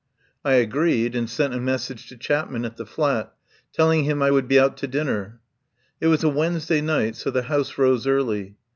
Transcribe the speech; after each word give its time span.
I 0.43 0.53
agreed, 0.53 1.13
and 1.13 1.29
sent 1.29 1.53
a 1.53 1.59
message 1.59 2.07
to 2.09 2.17
Chapman 2.17 2.65
at 2.65 2.75
the 2.75 2.87
flat, 2.87 3.35
telling 3.71 4.03
him 4.03 4.23
I 4.23 4.31
would 4.31 4.47
be 4.47 4.59
out 4.59 4.75
to 4.77 4.87
din 4.87 5.05
ner. 5.05 5.41
It 5.99 6.07
was 6.07 6.23
a 6.23 6.27
Wednesday 6.29 6.81
night, 6.81 7.15
so 7.15 7.29
the 7.29 7.43
House 7.43 7.77
rose 7.77 8.07
early. 8.07 8.57